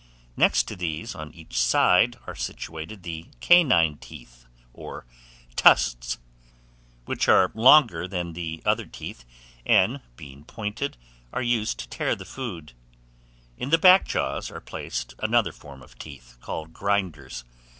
Next 0.35 0.63
to 0.63 0.75
these, 0.75 1.13
on 1.13 1.31
each 1.35 1.55
side, 1.59 2.17
are 2.25 2.33
situated 2.33 3.03
the 3.03 3.27
canine 3.39 3.97
teeth, 3.99 4.47
or 4.73 5.05
tusks, 5.55 6.17
which 7.05 7.27
are 7.27 7.51
longer 7.53 8.07
than 8.07 8.33
the 8.33 8.63
other 8.65 8.87
teeth, 8.87 9.25
and, 9.63 10.01
being 10.15 10.43
pointed, 10.43 10.97
are 11.31 11.43
used 11.43 11.77
to 11.81 11.87
tear 11.89 12.15
the 12.15 12.25
food. 12.25 12.73
In 13.59 13.69
the 13.69 13.77
back 13.77 14.07
jaws 14.07 14.49
are 14.49 14.59
placed 14.59 15.13
another 15.19 15.51
form 15.51 15.83
of 15.83 15.99
teeth, 15.99 16.35
called 16.41 16.73
grinders. 16.73 17.43